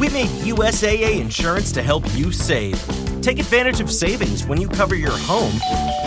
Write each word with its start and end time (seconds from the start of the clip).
We 0.00 0.08
made 0.08 0.30
USAA 0.30 1.20
insurance 1.20 1.70
to 1.72 1.82
help 1.82 2.04
you 2.14 2.32
save. 2.32 2.82
Take 3.20 3.38
advantage 3.38 3.80
of 3.80 3.92
savings 3.92 4.46
when 4.46 4.58
you 4.58 4.66
cover 4.66 4.94
your 4.94 5.12
home 5.12 5.52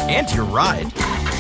and 0.10 0.34
your 0.34 0.46
ride. 0.46 0.92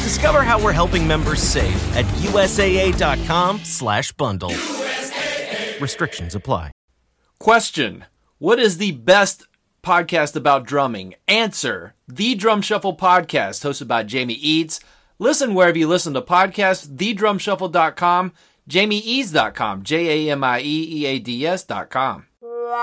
Discover 0.03 0.43
how 0.43 0.63
we're 0.63 0.71
helping 0.71 1.07
members 1.07 1.41
save 1.41 1.75
at 1.97 2.05
USAA.com/bundle. 2.21 4.51
USAA. 4.51 5.81
Restrictions 5.81 6.35
apply. 6.35 6.69
Question: 7.39 8.05
What 8.37 8.59
is 8.59 8.77
the 8.77 8.91
best 8.91 9.47
podcast 9.81 10.35
about 10.35 10.67
drumming? 10.67 11.15
Answer: 11.27 11.95
The 12.07 12.35
Drum 12.35 12.61
Shuffle 12.61 12.95
podcast, 12.95 13.65
hosted 13.65 13.87
by 13.87 14.03
Jamie 14.03 14.35
Eads. 14.35 14.79
Listen 15.17 15.55
wherever 15.55 15.79
you 15.79 15.87
listen 15.87 16.13
to 16.13 16.21
podcasts. 16.21 16.87
TheDrumShuffle.com, 16.87 18.31
JamieEads.com, 18.69 19.81
J 19.81 20.27
A 20.27 20.31
M 20.31 20.43
I 20.43 20.59
E 20.59 20.87
E 20.91 21.07
A 21.07 21.17
D 21.17 21.47
S.com. 21.47 22.27
You 22.73 22.79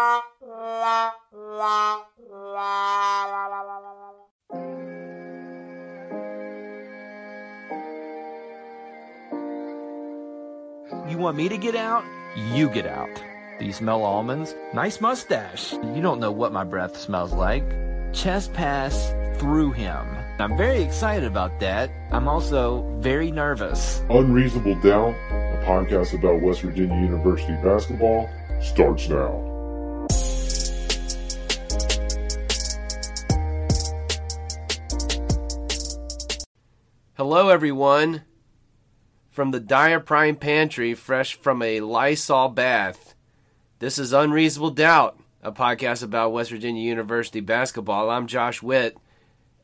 want 11.19 11.37
me 11.37 11.49
to 11.49 11.59
get 11.59 11.75
out? 11.75 12.05
You 12.53 12.69
get 12.69 12.87
out. 12.87 13.09
Do 13.59 13.65
you 13.65 13.73
smell 13.73 14.05
almonds? 14.05 14.55
Nice 14.73 15.01
mustache. 15.01 15.73
You 15.73 16.01
don't 16.01 16.21
know 16.21 16.31
what 16.31 16.53
my 16.53 16.63
breath 16.63 16.97
smells 16.97 17.33
like. 17.33 17.65
Chest 18.13 18.53
pass 18.53 19.13
through 19.41 19.73
him. 19.73 20.07
I'm 20.39 20.57
very 20.57 20.83
excited 20.83 21.25
about 21.25 21.59
that. 21.59 21.91
I'm 22.13 22.29
also 22.29 22.85
very 23.01 23.33
nervous. 23.33 24.03
Unreasonable 24.09 24.77
Doubt, 24.83 25.17
a 25.31 25.65
podcast 25.67 26.17
about 26.17 26.43
West 26.43 26.61
Virginia 26.61 26.95
University 26.95 27.55
basketball, 27.55 28.31
starts 28.61 29.09
now. 29.09 29.50
Hello, 37.21 37.51
everyone. 37.51 38.23
From 39.31 39.51
the 39.51 39.61
Dyer 39.61 40.01
Prime 40.01 40.37
Pantry, 40.37 40.95
fresh 40.95 41.35
from 41.35 41.61
a 41.61 41.81
Lysol 41.81 42.49
bath. 42.49 43.15
This 43.79 43.99
is 43.99 44.15
Unreasonable 44.15 44.71
Doubt, 44.71 45.21
a 45.43 45.53
podcast 45.53 46.03
about 46.03 46.33
West 46.33 46.51
Virginia 46.51 46.83
University 46.83 47.41
basketball. 47.41 48.09
I'm 48.09 48.27
Josh 48.27 48.63
Witt. 48.63 48.97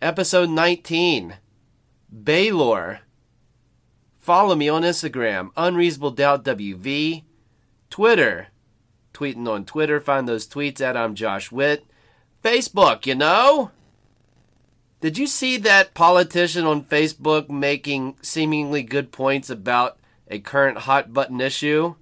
Episode 0.02 0.50
19 0.50 1.38
Baylor. 2.22 3.00
Follow 4.20 4.54
me 4.54 4.68
on 4.68 4.82
Instagram, 4.82 5.48
Unreasonable 5.56 6.10
Doubt 6.10 6.44
WV. 6.44 7.24
Twitter. 7.88 8.48
Tweeting 9.14 9.48
on 9.48 9.64
Twitter. 9.64 9.98
Find 9.98 10.28
those 10.28 10.46
tweets 10.46 10.82
at 10.82 10.94
I'm 10.94 11.14
Josh 11.14 11.50
Witt. 11.50 11.86
Facebook, 12.44 13.06
you 13.06 13.14
know? 13.14 13.70
Did 15.06 15.18
you 15.18 15.28
see 15.28 15.56
that 15.58 15.94
politician 15.94 16.66
on 16.66 16.82
Facebook 16.82 17.48
making 17.48 18.16
seemingly 18.22 18.82
good 18.82 19.12
points 19.12 19.48
about 19.48 20.00
a 20.28 20.40
current 20.40 20.78
hot 20.78 21.12
button 21.12 21.40
issue? 21.40 21.94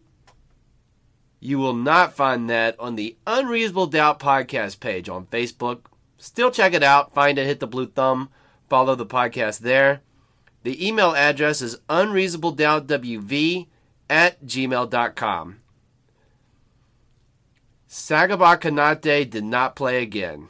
You 1.39 1.59
will 1.59 1.75
not 1.75 2.15
find 2.15 2.49
that 2.49 2.81
on 2.81 2.97
the 2.97 3.15
Unreasonable 3.27 3.89
Doubt 3.89 4.21
podcast 4.21 4.81
page 4.81 5.11
on 5.11 5.27
Facebook. 5.27 5.81
Still 6.17 6.51
check 6.51 6.73
it 6.73 6.83
out, 6.83 7.13
find 7.13 7.37
it, 7.37 7.45
hit 7.45 7.61
the 7.61 7.67
blue 7.67 7.89
thumb, 7.89 8.31
follow 8.71 8.95
the 8.95 9.05
podcast 9.05 9.59
there. 9.59 10.01
The 10.63 10.89
email 10.89 11.15
address 11.15 11.61
is 11.61 11.81
unreasonabledoubtwv 11.91 13.67
at 14.09 14.47
gmail.com. 14.47 15.61
Sagaba 17.87 18.59
Konate 18.59 19.29
did 19.29 19.45
not 19.45 19.77
play 19.77 20.03
again. 20.03 20.49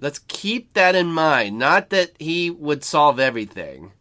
Let's 0.00 0.20
keep 0.20 0.74
that 0.74 0.94
in 0.94 1.08
mind. 1.08 1.58
Not 1.58 1.90
that 1.90 2.12
he 2.18 2.50
would 2.50 2.84
solve 2.84 3.18
everything. 3.18 3.92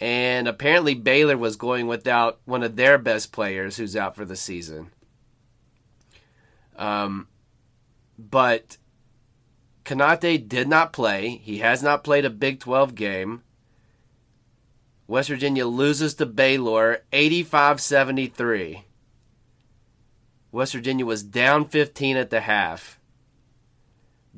And 0.00 0.48
apparently 0.48 0.94
Baylor 0.94 1.36
was 1.36 1.56
going 1.56 1.86
without 1.86 2.40
one 2.44 2.62
of 2.62 2.76
their 2.76 2.98
best 2.98 3.32
players 3.32 3.76
who's 3.76 3.96
out 3.96 4.16
for 4.16 4.24
the 4.24 4.36
season. 4.36 4.90
Um, 6.76 7.28
but 8.18 8.76
Konate 9.84 10.48
did 10.48 10.68
not 10.68 10.92
play. 10.92 11.36
He 11.42 11.58
has 11.58 11.82
not 11.82 12.04
played 12.04 12.24
a 12.24 12.30
Big 12.30 12.60
12 12.60 12.94
game. 12.94 13.42
West 15.06 15.28
Virginia 15.28 15.66
loses 15.66 16.14
to 16.14 16.26
Baylor 16.26 17.02
85 17.12 17.80
73. 17.80 18.84
West 20.50 20.72
Virginia 20.72 21.06
was 21.06 21.22
down 21.22 21.66
15 21.66 22.16
at 22.16 22.30
the 22.30 22.40
half. 22.40 22.95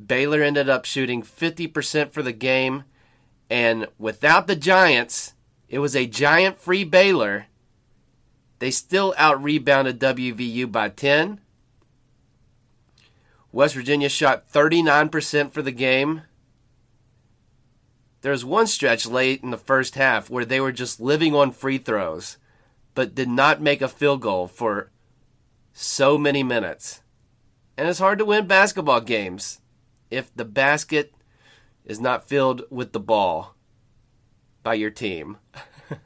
Baylor 0.07 0.43
ended 0.43 0.69
up 0.69 0.85
shooting 0.85 1.23
50% 1.23 2.13
for 2.13 2.23
the 2.23 2.33
game, 2.33 2.85
and 3.51 3.89
without 3.99 4.47
the 4.47 4.57
Giants, 4.57 5.35
it 5.69 5.81
was 5.81 5.97
a 5.97 6.07
giant 6.07 6.59
free 6.59 6.85
Baylor. 6.85 7.47
They 8.61 8.71
still 8.71 9.15
out 9.17 9.43
rebounded 9.43 9.99
WVU 9.99 10.71
by 10.71 10.89
10. 10.91 11.41
West 13.51 13.75
Virginia 13.75 14.09
shot 14.09 14.51
39% 14.53 15.51
for 15.51 15.63
the 15.63 15.73
game. 15.73 16.23
There 18.21 18.33
was 18.33 18.45
one 18.45 18.67
stretch 18.67 19.07
late 19.07 19.43
in 19.43 19.51
the 19.51 19.57
first 19.57 19.95
half 19.95 20.29
where 20.29 20.45
they 20.45 20.61
were 20.61 20.73
just 20.73 21.01
living 21.01 21.35
on 21.35 21.53
free 21.53 21.79
throws, 21.79 22.37
but 22.95 23.15
did 23.15 23.29
not 23.29 23.61
make 23.61 23.81
a 23.81 23.89
field 23.89 24.21
goal 24.21 24.49
for 24.49 24.91
so 25.73 26.19
many 26.19 26.43
minutes. 26.43 27.01
And 27.77 27.89
it's 27.89 28.01
hard 28.01 28.19
to 28.19 28.25
win 28.25 28.47
basketball 28.47 29.01
games 29.01 29.61
if 30.11 30.35
the 30.35 30.45
basket 30.45 31.15
is 31.85 32.01
not 32.01 32.29
filled 32.29 32.63
with 32.71 32.93
the 32.93 33.01
ball 33.01 33.55
by 34.63 34.75
your 34.75 34.91
team. 34.91 35.39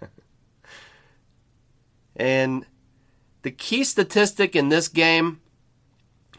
and 2.17 2.67
the 3.43 3.51
key 3.51 3.85
statistic 3.85 4.55
in 4.55 4.69
this 4.69 4.89
game 4.89 5.41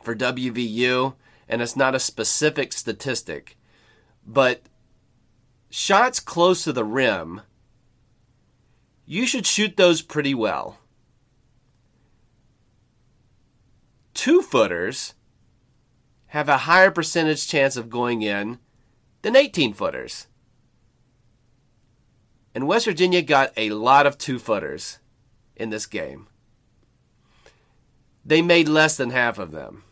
for 0.02 0.16
WVU, 0.16 1.16
and 1.48 1.62
it's 1.62 1.76
not 1.76 1.96
a 1.96 2.00
specific 2.00 2.72
statistic, 2.74 3.58
but 4.26 4.64
shots 5.70 6.20
close 6.20 6.64
to 6.64 6.74
the 6.74 6.86
rim, 6.86 7.42
you 9.06 9.26
should 9.26 9.46
shoot 9.46 9.76
those 9.76 10.02
pretty 10.02 10.34
well. 10.34 10.78
Two 14.14 14.42
footers 14.42 15.16
have 16.34 16.50
a 16.50 16.58
higher 16.58 16.90
percentage 16.90 17.48
chance 17.48 17.78
of 17.78 17.92
going 17.92 18.24
in 18.24 18.58
than 19.22 19.36
18 19.36 19.72
footers. 19.72 20.26
And 22.56 22.68
West 22.68 22.86
Virginia 22.86 23.22
got 23.22 23.54
a 23.56 23.70
lot 23.70 24.08
of 24.08 24.18
two 24.18 24.40
footers 24.40 24.98
in 25.56 25.70
this 25.70 25.86
game. 25.86 26.26
They 28.26 28.42
made 28.42 28.68
less 28.68 28.98
than 28.98 29.12
half 29.12 29.38
of 29.38 29.52
them 29.52 29.84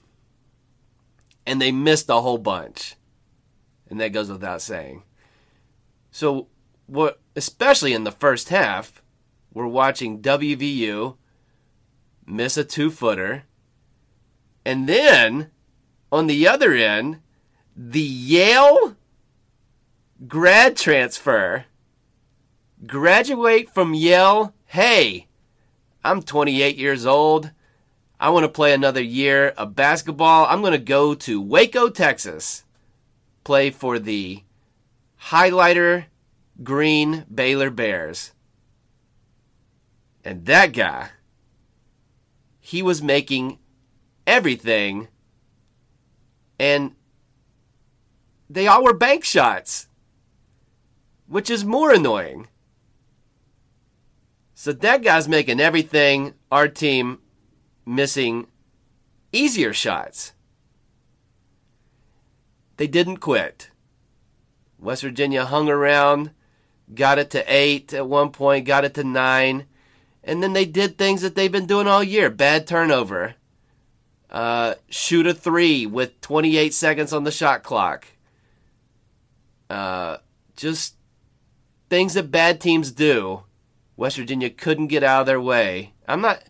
and 1.45 1.61
they 1.61 1.71
missed 1.71 2.09
a 2.09 2.21
whole 2.21 2.39
bunch. 2.39 2.95
And 3.87 4.01
that 4.01 4.11
goes 4.11 4.31
without 4.31 4.63
saying. 4.63 5.03
So, 6.09 6.47
what, 6.87 7.19
especially 7.35 7.93
in 7.93 8.03
the 8.03 8.11
first 8.11 8.49
half, 8.49 9.03
we're 9.53 9.67
watching 9.67 10.23
WVU 10.23 11.17
miss 12.25 12.57
a 12.57 12.63
two 12.63 12.89
footer. 12.89 13.43
And 14.65 14.89
then, 14.89 15.51
on 16.11 16.27
the 16.27 16.47
other 16.47 16.73
end, 16.73 17.19
the 17.75 18.01
Yale 18.01 18.95
grad 20.27 20.75
transfer 20.75 21.65
graduate 22.85 23.69
from 23.73 23.93
Yale. 23.93 24.53
Hey, 24.65 25.27
I'm 26.03 26.21
28 26.21 26.77
years 26.77 27.05
old. 27.05 27.51
I 28.19 28.29
want 28.29 28.43
to 28.43 28.49
play 28.49 28.73
another 28.73 29.01
year 29.01 29.49
of 29.49 29.75
basketball. 29.75 30.45
I'm 30.45 30.61
going 30.61 30.73
to 30.73 30.77
go 30.77 31.15
to 31.15 31.41
Waco, 31.41 31.89
Texas, 31.89 32.63
play 33.43 33.71
for 33.71 33.97
the 33.97 34.43
highlighter 35.29 36.05
green 36.63 37.25
Baylor 37.33 37.71
Bears. 37.71 38.31
And 40.23 40.45
that 40.45 40.73
guy, 40.73 41.09
he 42.59 42.83
was 42.83 43.01
making 43.01 43.57
everything, 44.27 45.07
and 46.61 46.93
they 48.47 48.67
all 48.67 48.83
were 48.83 48.93
bank 48.93 49.23
shots, 49.25 49.87
which 51.25 51.49
is 51.49 51.65
more 51.65 51.91
annoying. 51.91 52.47
So 54.53 54.71
that 54.71 55.01
guy's 55.01 55.27
making 55.27 55.59
everything 55.59 56.35
our 56.51 56.67
team 56.67 57.17
missing 57.83 58.45
easier 59.31 59.73
shots. 59.73 60.33
They 62.77 62.85
didn't 62.85 63.17
quit. 63.17 63.71
West 64.77 65.01
Virginia 65.01 65.45
hung 65.45 65.67
around, 65.67 66.29
got 66.93 67.17
it 67.17 67.31
to 67.31 67.43
eight 67.47 67.91
at 67.91 68.07
one 68.07 68.29
point, 68.29 68.67
got 68.67 68.85
it 68.85 68.93
to 68.93 69.03
nine, 69.03 69.65
and 70.23 70.43
then 70.43 70.53
they 70.53 70.65
did 70.65 70.95
things 70.95 71.23
that 71.23 71.33
they've 71.33 71.51
been 71.51 71.65
doing 71.65 71.87
all 71.87 72.03
year 72.03 72.29
bad 72.29 72.67
turnover, 72.67 73.33
uh, 74.31 74.75
shoot 74.89 75.27
a 75.27 75.33
three 75.33 75.85
with 75.85 76.21
28 76.21 76.73
seconds 76.73 77.13
on 77.13 77.23
the 77.23 77.31
shot 77.31 77.63
clock. 77.63 78.07
Uh, 79.69 80.17
just 80.55 80.95
things 81.89 82.13
that 82.13 82.31
bad 82.31 82.61
teams 82.61 82.91
do. 82.91 83.43
West 83.97 84.17
Virginia 84.17 84.49
couldn't 84.49 84.87
get 84.87 85.03
out 85.03 85.21
of 85.21 85.27
their 85.27 85.41
way. 85.41 85.93
I'm 86.07 86.21
not. 86.21 86.43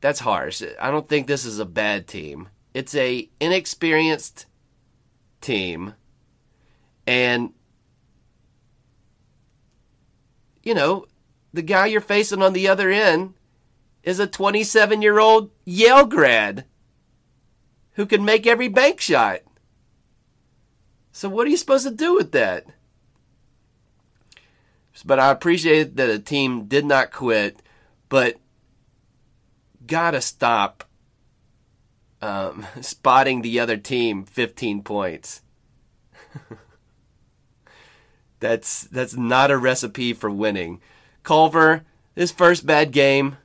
That's 0.00 0.20
harsh. 0.20 0.62
I 0.80 0.90
don't 0.90 1.08
think 1.08 1.26
this 1.26 1.44
is 1.44 1.58
a 1.58 1.64
bad 1.64 2.06
team. 2.06 2.48
It's 2.74 2.94
a 2.94 3.28
inexperienced 3.40 4.46
team, 5.40 5.94
and 7.06 7.52
you 10.62 10.74
know 10.74 11.06
the 11.52 11.62
guy 11.62 11.86
you're 11.86 12.00
facing 12.00 12.42
on 12.42 12.52
the 12.52 12.68
other 12.68 12.90
end 12.90 13.34
is 14.02 14.18
a 14.18 14.26
27 14.26 15.02
year 15.02 15.18
old 15.18 15.50
Yale 15.64 16.06
grad 16.06 16.64
who 17.92 18.06
can 18.06 18.24
make 18.24 18.46
every 18.46 18.68
bank 18.68 19.00
shot. 19.00 19.40
So, 21.12 21.28
what 21.28 21.46
are 21.46 21.50
you 21.50 21.56
supposed 21.56 21.86
to 21.86 21.94
do 21.94 22.14
with 22.14 22.32
that? 22.32 22.66
But 25.04 25.18
I 25.18 25.30
appreciate 25.30 25.96
that 25.96 26.10
a 26.10 26.18
team 26.18 26.66
did 26.66 26.84
not 26.84 27.12
quit, 27.12 27.60
but 28.08 28.36
gotta 29.86 30.20
stop 30.20 30.84
um, 32.20 32.66
spotting 32.80 33.42
the 33.42 33.58
other 33.58 33.76
team 33.76 34.24
15 34.24 34.82
points. 34.82 35.42
that's 38.40 38.84
that's 38.84 39.16
not 39.16 39.50
a 39.50 39.58
recipe 39.58 40.12
for 40.12 40.30
winning. 40.30 40.80
Culver, 41.22 41.84
his 42.14 42.30
first 42.30 42.64
bad 42.64 42.92
game, 42.92 43.36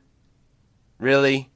really. 1.00 1.50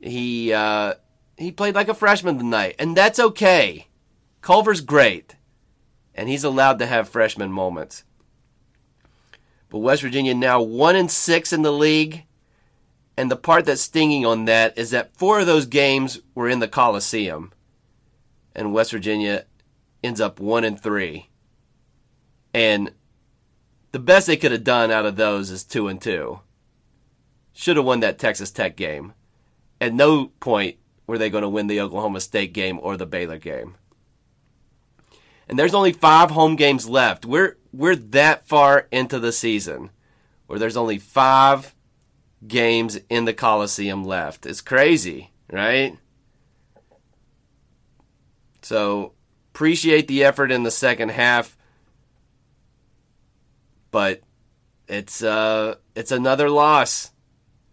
He 0.00 0.52
uh, 0.52 0.94
he 1.36 1.50
played 1.50 1.74
like 1.74 1.88
a 1.88 1.94
freshman 1.94 2.38
tonight, 2.38 2.76
and 2.78 2.96
that's 2.96 3.18
okay. 3.18 3.88
Culver's 4.40 4.80
great, 4.80 5.36
and 6.14 6.28
he's 6.28 6.44
allowed 6.44 6.78
to 6.78 6.86
have 6.86 7.08
freshman 7.08 7.50
moments. 7.50 8.04
But 9.70 9.78
West 9.78 10.02
Virginia 10.02 10.34
now 10.34 10.60
one 10.60 10.94
and 10.94 11.10
six 11.10 11.52
in 11.52 11.62
the 11.62 11.72
league, 11.72 12.24
and 13.16 13.30
the 13.30 13.36
part 13.36 13.64
that's 13.64 13.80
stinging 13.80 14.26
on 14.26 14.44
that 14.44 14.76
is 14.76 14.90
that 14.90 15.16
four 15.16 15.40
of 15.40 15.46
those 15.46 15.66
games 15.66 16.20
were 16.34 16.48
in 16.48 16.60
the 16.60 16.68
Coliseum, 16.68 17.52
and 18.54 18.72
West 18.72 18.92
Virginia 18.92 19.46
ends 20.02 20.20
up 20.20 20.38
one 20.38 20.64
and 20.64 20.78
three. 20.78 21.30
And 22.52 22.92
the 23.90 23.98
best 23.98 24.26
they 24.26 24.36
could 24.36 24.52
have 24.52 24.64
done 24.64 24.90
out 24.90 25.06
of 25.06 25.16
those 25.16 25.50
is 25.50 25.64
two 25.64 25.88
and 25.88 26.00
two. 26.00 26.40
Should 27.54 27.76
have 27.76 27.86
won 27.86 28.00
that 28.00 28.18
Texas 28.18 28.50
Tech 28.50 28.76
game. 28.76 29.14
At 29.80 29.94
no 29.94 30.26
point 30.40 30.76
were 31.06 31.16
they 31.16 31.30
going 31.30 31.42
to 31.42 31.48
win 31.48 31.66
the 31.66 31.80
Oklahoma 31.80 32.20
State 32.20 32.52
game 32.52 32.78
or 32.82 32.96
the 32.96 33.06
Baylor 33.06 33.38
game. 33.38 33.76
And 35.48 35.58
there's 35.58 35.74
only 35.74 35.92
five 35.92 36.30
home 36.30 36.56
games 36.56 36.88
left. 36.88 37.24
We're 37.24 37.56
we're 37.72 37.96
that 37.96 38.46
far 38.46 38.88
into 38.90 39.18
the 39.18 39.32
season 39.32 39.90
where 40.46 40.58
there's 40.58 40.76
only 40.76 40.98
five 40.98 41.74
games 42.46 42.98
in 43.08 43.24
the 43.24 43.32
Coliseum 43.32 44.04
left. 44.04 44.46
It's 44.46 44.60
crazy, 44.60 45.30
right? 45.50 45.98
So 48.62 49.12
appreciate 49.52 50.08
the 50.08 50.24
effort 50.24 50.50
in 50.50 50.64
the 50.64 50.70
second 50.70 51.10
half 51.10 51.56
but 53.94 54.22
it's 54.88 55.22
uh 55.22 55.76
it's 55.94 56.10
another 56.10 56.50
loss 56.50 57.12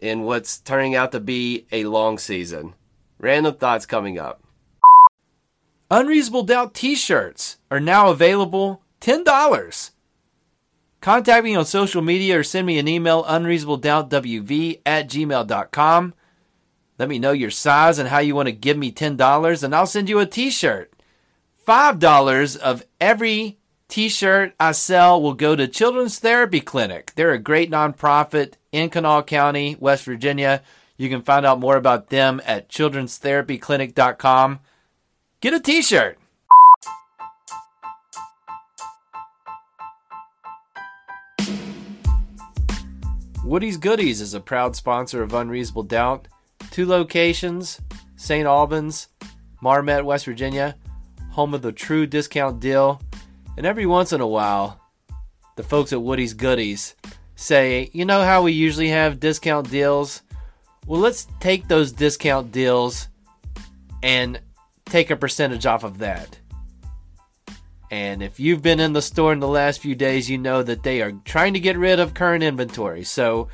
in 0.02 0.22
what's 0.22 0.58
turning 0.58 0.96
out 0.96 1.12
to 1.12 1.20
be 1.20 1.64
a 1.70 1.84
long 1.84 2.18
season. 2.18 2.74
Random 3.18 3.54
thoughts 3.54 3.86
coming 3.86 4.18
up. 4.18 4.42
Unreasonable 5.90 6.42
Doubt 6.42 6.74
t-shirts 6.74 7.58
are 7.70 7.78
now 7.78 8.10
available 8.10 8.82
$10. 9.00 9.90
Contact 11.00 11.44
me 11.44 11.54
on 11.54 11.64
social 11.64 12.02
media 12.02 12.40
or 12.40 12.42
send 12.42 12.66
me 12.66 12.78
an 12.78 12.88
email 12.88 13.24
unreasonabledoubtwv 13.24 14.80
at 14.84 15.08
gmail.com. 15.08 16.14
Let 16.98 17.08
me 17.08 17.18
know 17.18 17.32
your 17.32 17.50
size 17.50 17.98
and 17.98 18.08
how 18.08 18.18
you 18.18 18.34
want 18.34 18.46
to 18.46 18.52
give 18.52 18.76
me 18.76 18.90
$10 18.90 19.62
and 19.62 19.74
I'll 19.74 19.86
send 19.86 20.08
you 20.08 20.18
a 20.18 20.26
t-shirt. 20.26 20.92
$5 21.66 22.58
of 22.58 22.84
every 23.00 23.58
t-shirt 23.88 24.54
I 24.58 24.72
sell 24.72 25.22
will 25.22 25.34
go 25.34 25.54
to 25.54 25.68
Children's 25.68 26.18
Therapy 26.18 26.60
Clinic. 26.60 27.12
They're 27.14 27.32
a 27.32 27.38
great 27.38 27.70
nonprofit 27.70 28.54
in 28.72 28.90
Kanawha 28.90 29.22
County, 29.22 29.76
West 29.78 30.04
Virginia. 30.04 30.62
You 30.96 31.08
can 31.08 31.22
find 31.22 31.46
out 31.46 31.60
more 31.60 31.76
about 31.76 32.08
them 32.08 32.40
at 32.44 32.68
children'stherapyclinic.com. 32.68 34.60
Get 35.40 35.54
a 35.54 35.60
t-shirt. 35.60 36.18
Woody's 43.44 43.76
Goodies 43.76 44.20
is 44.20 44.34
a 44.34 44.40
proud 44.40 44.74
sponsor 44.74 45.22
of 45.22 45.34
Unreasonable 45.34 45.82
Doubt. 45.82 46.28
Two 46.70 46.86
locations, 46.86 47.80
St. 48.16 48.46
Albans, 48.46 49.08
Marmet, 49.60 50.04
West 50.04 50.24
Virginia, 50.24 50.76
home 51.32 51.52
of 51.52 51.62
the 51.62 51.72
true 51.72 52.06
discount 52.06 52.60
deal 52.60 53.00
and 53.56 53.66
every 53.66 53.86
once 53.86 54.12
in 54.12 54.20
a 54.20 54.26
while, 54.26 54.80
the 55.56 55.62
folks 55.62 55.92
at 55.92 56.02
Woody's 56.02 56.34
Goodies 56.34 56.94
say, 57.34 57.90
you 57.92 58.04
know 58.04 58.22
how 58.22 58.42
we 58.42 58.52
usually 58.52 58.88
have 58.88 59.20
discount 59.20 59.70
deals? 59.70 60.22
Well, 60.86 61.00
let's 61.00 61.26
take 61.40 61.68
those 61.68 61.92
discount 61.92 62.52
deals 62.52 63.08
and 64.02 64.40
take 64.84 65.10
a 65.10 65.16
percentage 65.16 65.66
off 65.66 65.84
of 65.84 65.98
that. 65.98 66.38
And 67.90 68.22
if 68.22 68.40
you've 68.40 68.62
been 68.62 68.80
in 68.80 68.94
the 68.94 69.02
store 69.02 69.32
in 69.32 69.40
the 69.40 69.48
last 69.48 69.80
few 69.80 69.94
days, 69.94 70.28
you 70.28 70.38
know 70.38 70.62
that 70.62 70.82
they 70.82 71.02
are 71.02 71.12
trying 71.24 71.52
to 71.52 71.60
get 71.60 71.76
rid 71.76 72.00
of 72.00 72.14
current 72.14 72.42
inventory. 72.42 73.04
So, 73.04 73.48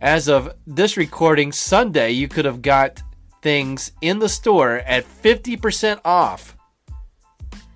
as 0.00 0.28
of 0.28 0.52
this 0.66 0.96
recording, 0.96 1.52
Sunday, 1.52 2.10
you 2.10 2.26
could 2.26 2.44
have 2.44 2.60
got 2.60 3.00
things 3.40 3.92
in 4.00 4.18
the 4.18 4.28
store 4.28 4.78
at 4.78 5.04
50% 5.04 6.00
off 6.04 6.56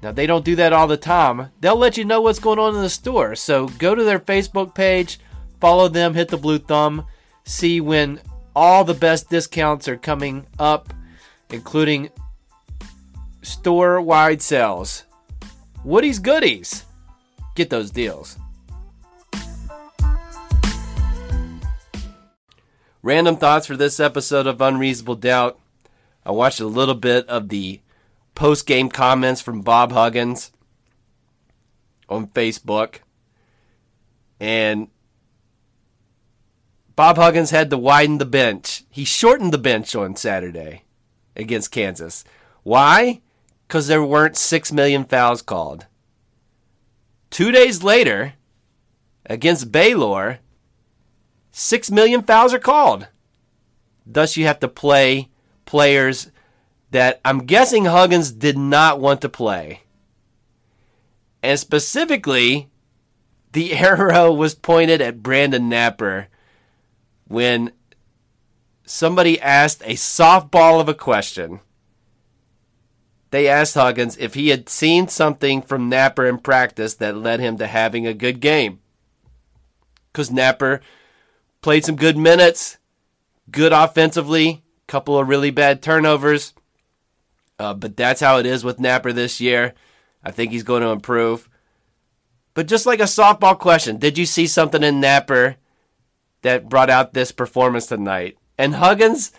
now, 0.03 0.13
they 0.13 0.27
don't 0.27 0.45
do 0.45 0.57
that 0.57 0.73
all 0.73 0.87
the 0.87 0.97
time. 0.97 1.51
They'll 1.61 1.77
let 1.77 1.97
you 1.97 2.05
know 2.05 2.21
what's 2.21 2.39
going 2.39 2.59
on 2.59 2.75
in 2.75 2.83
the 2.83 2.91
store. 2.91 3.35
So 3.35 3.69
go 3.69 3.95
to 3.95 4.05
their 4.05 4.19
Facebook 4.19 4.75
page, 4.75 5.19
follow 5.61 5.89
them, 5.89 6.15
hit 6.15 6.29
the 6.29 6.37
blue 6.37 6.59
thumb, 6.59 7.07
see 7.45 7.81
when 7.81 8.21
all 8.55 8.85
the 8.85 8.95
best 8.95 9.31
discounts 9.31 9.89
are 9.89 9.97
coming 9.97 10.47
up, 10.59 10.93
including 11.51 12.11
store 13.43 14.01
wide 14.01 14.43
sales. 14.43 15.05
Woody's 15.83 16.19
Goodies. 16.19 16.85
Get 17.55 17.71
those 17.71 17.91
deals. 17.91 18.37
Random 23.03 23.37
thoughts 23.37 23.67
for 23.67 23.77
this 23.77 23.99
episode 23.99 24.47
of 24.47 24.61
Unreasonable 24.61 25.15
Doubt. 25.15 25.59
I 26.25 26.33
watched 26.33 26.61
a 26.61 26.67
little 26.67 26.95
bit 26.95 27.27
of 27.29 27.49
the 27.49 27.81
post 28.37 28.67
game 28.67 28.89
comments 28.89 29.41
from 29.41 29.63
Bob 29.63 29.91
Huggins 29.91 30.53
on 32.09 32.29
Facebook. 32.29 32.99
And 34.39 34.89
Bob 36.95 37.17
Huggins 37.17 37.51
had 37.51 37.71
to 37.71 37.79
widen 37.79 38.19
the 38.19 38.25
bench. 38.25 38.85
He 38.89 39.05
shortened 39.05 39.53
the 39.53 39.59
bench 39.59 39.97
on 39.97 40.15
Saturday 40.15 40.85
against 41.35 41.73
Kansas. 41.73 42.25
Why? 42.63 43.23
Because 43.67 43.89
there 43.89 44.05
weren't 44.05 44.37
6 44.37 44.73
million 44.73 45.05
fouls 45.05 45.43
called. 45.43 45.87
Two 47.31 47.51
days 47.51 47.83
later, 47.83 48.35
against 49.25 49.73
Baylor, 49.73 50.39
6 51.51 51.91
million 51.91 52.23
fouls 52.23 52.55
are 52.55 52.59
called. 52.59 53.09
Thus, 54.07 54.37
you 54.37 54.47
have 54.47 54.61
to 54.61 54.69
play 54.69 55.31
players 55.65 56.31
that 56.91 57.21
I'm 57.25 57.47
guessing 57.47 57.87
Huggins 57.87 58.33
did 58.33 58.57
not 58.57 59.01
want 59.01 59.21
to 59.23 59.29
play. 59.29 59.83
And 61.43 61.59
specifically, 61.59 62.71
the 63.53 63.73
arrow 63.77 64.33
was 64.33 64.55
pointed 64.55 65.01
at 65.01 65.23
Brandon 65.23 65.71
Knapper 65.71 66.27
when 67.29 67.73
somebody 68.85 69.41
asked 69.41 69.83
a 69.83 69.95
softball 69.95 70.81
of 70.81 70.89
a 70.89 70.95
question. 70.95 71.61
They 73.31 73.49
asked 73.49 73.75
Huggins 73.75 74.17
if 74.19 74.35
he 74.35 74.49
had 74.49 74.69
seen 74.69 75.09
something 75.09 75.61
from 75.61 75.91
Knapper 75.91 76.29
in 76.29 76.39
practice 76.39 76.95
that 76.95 77.17
led 77.17 77.41
him 77.41 77.59
to 77.59 77.67
having 77.67 78.07
a 78.07 78.15
good 78.15 78.41
game. 78.41 78.81
Because 80.13 80.31
Knapper 80.31 80.81
played 81.61 81.85
some 81.85 81.97
good 81.97 82.17
minutes, 82.17 82.79
good 83.51 83.73
offensively, 83.73 84.63
couple 84.87 85.19
of 85.19 85.29
really 85.29 85.51
bad 85.51 85.83
turnovers. 85.83 86.55
Uh, 87.59 87.75
but 87.75 87.97
that's 87.97 88.21
how 88.21 88.39
it 88.39 88.47
is 88.47 88.65
with 88.65 88.79
Knapper 88.79 89.15
this 89.15 89.41
year. 89.41 89.75
I 90.23 90.31
think 90.31 90.53
he's 90.53 90.63
going 90.63 90.83
to 90.83 90.89
improve. 90.89 91.49
But 92.55 92.69
just 92.69 92.87
like 92.87 93.01
a 93.01 93.05
softball 93.05 93.59
question, 93.59 93.99
did 93.99 94.19
you 94.19 94.27
see 94.27 94.47
something 94.47 94.83
in 94.83 95.01
Knapper 95.01 95.57
that 96.43 96.69
brought 96.69 96.91
out 96.91 97.13
this 97.13 97.33
performance 97.33 97.87
tonight? 97.87 98.39
And 98.59 98.75
Huggins 98.75 99.33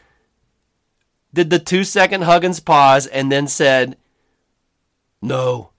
did 1.33 1.49
the 1.49 1.59
two 1.59 1.83
second 1.83 2.23
Huggins 2.23 2.59
pause 2.59 3.07
and 3.07 3.31
then 3.31 3.47
said, 3.47 3.97
No. 5.21 5.71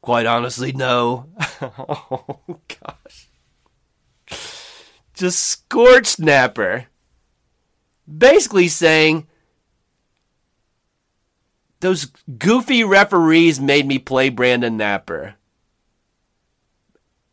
Quite 0.00 0.26
honestly, 0.26 0.72
no. 0.72 1.26
oh, 1.60 2.40
gosh. 2.48 3.28
Just 5.14 5.38
scorched 5.38 6.18
Napper. 6.18 6.86
Basically 8.18 8.68
saying, 8.68 9.28
those 11.82 12.06
goofy 12.38 12.82
referees 12.82 13.60
made 13.60 13.86
me 13.86 13.98
play 13.98 14.28
Brandon 14.30 14.78
Knapper, 14.78 15.34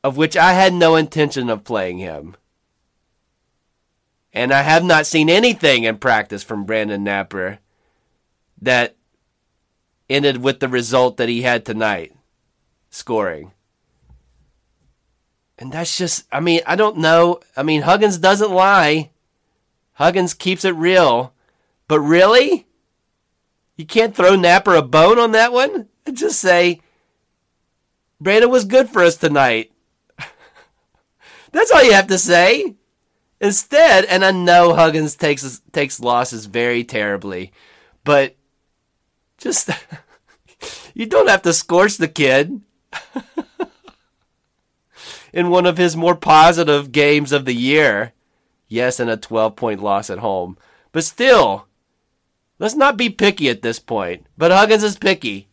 of 0.03 0.17
which 0.17 0.35
I 0.35 0.53
had 0.53 0.73
no 0.73 0.95
intention 0.95 1.49
of 1.49 1.63
playing 1.63 1.99
him. 1.99 2.35
And 4.33 4.51
I 4.51 4.63
have 4.63 4.83
not 4.83 5.05
seen 5.05 5.29
anything 5.29 5.83
in 5.83 5.97
practice 5.97 6.43
from 6.43 6.65
Brandon 6.65 7.05
Knapper 7.05 7.59
that 8.61 8.95
ended 10.09 10.37
with 10.37 10.59
the 10.59 10.67
result 10.67 11.17
that 11.17 11.29
he 11.29 11.43
had 11.43 11.63
tonight 11.63 12.13
scoring. 12.89 13.51
And 15.57 15.71
that's 15.71 15.95
just, 15.97 16.25
I 16.31 16.39
mean, 16.39 16.61
I 16.65 16.75
don't 16.75 16.97
know. 16.97 17.39
I 17.55 17.63
mean, 17.63 17.83
Huggins 17.83 18.17
doesn't 18.17 18.51
lie, 18.51 19.11
Huggins 19.93 20.33
keeps 20.33 20.65
it 20.65 20.75
real. 20.75 21.33
But 21.87 21.99
really? 21.99 22.65
You 23.79 23.85
can't 23.85 24.13
throw 24.13 24.31
Knapper 24.35 24.77
a 24.77 24.81
bone 24.81 25.17
on 25.19 25.31
that 25.31 25.53
one? 25.53 25.87
And 26.05 26.17
just 26.17 26.41
say, 26.41 26.81
Brandon 28.19 28.49
was 28.49 28.65
good 28.65 28.89
for 28.89 29.01
us 29.01 29.15
tonight. 29.15 29.71
That's 31.53 31.71
all 31.71 31.85
you 31.85 31.93
have 31.93 32.07
to 32.07 32.17
say. 32.17 32.75
Instead, 33.39 34.03
and 34.03 34.25
I 34.25 34.31
know 34.31 34.73
Huggins 34.73 35.15
takes 35.15 35.61
takes 35.71 36.01
losses 36.01 36.45
very 36.45 36.83
terribly, 36.83 37.53
but 38.03 38.35
just 39.37 39.69
you 40.93 41.05
don't 41.05 41.29
have 41.29 41.43
to 41.43 41.53
scorch 41.53 41.95
the 41.95 42.09
kid 42.09 42.59
in 45.31 45.47
one 45.47 45.65
of 45.65 45.77
his 45.77 45.95
more 45.95 46.15
positive 46.15 46.91
games 46.91 47.31
of 47.31 47.45
the 47.45 47.55
year. 47.55 48.11
Yes, 48.67 48.99
in 48.99 49.07
a 49.07 49.15
12 49.15 49.55
point 49.55 49.81
loss 49.81 50.09
at 50.09 50.19
home. 50.19 50.57
But 50.91 51.05
still, 51.05 51.68
let's 52.59 52.75
not 52.75 52.97
be 52.97 53.09
picky 53.09 53.49
at 53.49 53.61
this 53.61 53.79
point. 53.79 54.27
But 54.37 54.51
Huggins 54.51 54.83
is 54.83 54.97
picky. 54.97 55.47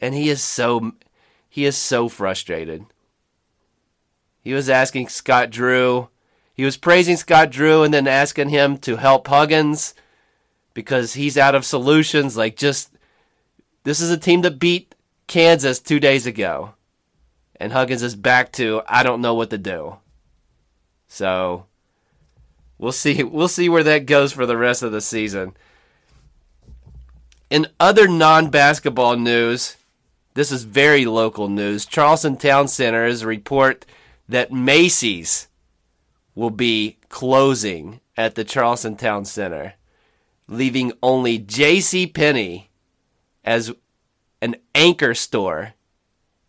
And 0.00 0.14
he 0.14 0.28
is 0.28 0.42
so 0.42 0.92
he 1.48 1.64
is 1.64 1.76
so 1.76 2.08
frustrated. 2.08 2.86
He 4.40 4.52
was 4.52 4.68
asking 4.68 5.08
Scott 5.08 5.50
Drew 5.50 6.08
he 6.54 6.64
was 6.64 6.76
praising 6.76 7.16
Scott 7.16 7.50
Drew 7.50 7.82
and 7.82 7.92
then 7.92 8.06
asking 8.06 8.48
him 8.48 8.78
to 8.78 8.96
help 8.96 9.26
Huggins 9.26 9.92
because 10.72 11.14
he's 11.14 11.36
out 11.36 11.56
of 11.56 11.64
solutions. 11.64 12.36
Like, 12.36 12.56
just 12.56 12.92
this 13.82 14.00
is 14.00 14.10
a 14.10 14.16
team 14.16 14.42
that 14.42 14.60
beat 14.60 14.94
Kansas 15.26 15.80
two 15.80 15.98
days 15.98 16.26
ago. 16.26 16.74
And 17.56 17.72
Huggins 17.72 18.02
is 18.02 18.14
back 18.14 18.52
to, 18.52 18.82
I 18.86 19.02
don't 19.02 19.20
know 19.20 19.34
what 19.34 19.50
to 19.50 19.58
do. 19.58 19.96
So 21.08 21.66
we'll 22.78 22.92
see 22.92 23.22
we'll 23.22 23.48
see 23.48 23.68
where 23.68 23.84
that 23.84 24.06
goes 24.06 24.32
for 24.32 24.46
the 24.46 24.56
rest 24.56 24.82
of 24.82 24.92
the 24.92 25.00
season. 25.00 25.56
In 27.50 27.66
other 27.78 28.08
non-basketball 28.08 29.16
news, 29.16 29.76
this 30.34 30.50
is 30.50 30.64
very 30.64 31.04
local 31.04 31.48
news. 31.48 31.86
Charleston 31.86 32.36
Town 32.36 32.68
Center 32.68 33.06
is 33.06 33.22
a 33.22 33.26
report 33.26 33.86
that 34.28 34.52
Macy's 34.52 35.48
will 36.34 36.50
be 36.50 36.98
closing 37.08 38.00
at 38.16 38.34
the 38.34 38.44
Charleston 38.44 38.96
Town 38.96 39.24
Center, 39.24 39.74
leaving 40.48 40.92
only 41.02 41.38
J.C. 41.38 42.06
Penney 42.06 42.70
as 43.44 43.72
an 44.40 44.56
anchor 44.74 45.14
store 45.14 45.74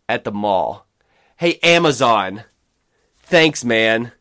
at 0.08 0.24
the 0.24 0.32
mall. 0.32 0.86
Hey, 1.36 1.58
Amazon, 1.62 2.44
thanks, 3.18 3.64
man. 3.64 4.12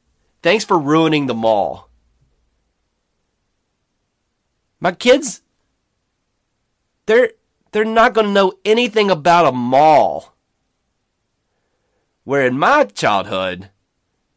Thanks 0.44 0.66
for 0.66 0.78
ruining 0.78 1.26
the 1.26 1.34
mall. 1.34 1.90
My 4.80 4.92
kids, 4.92 5.42
they're 7.06 7.32
they're 7.72 7.86
not 7.86 8.14
going 8.14 8.28
to 8.28 8.34
know 8.34 8.54
anything 8.64 9.12
about 9.12 9.48
a 9.48 9.52
mall. 9.52 10.36
Where 12.24 12.46
in 12.46 12.58
my 12.58 12.86
childhood, 12.86 13.70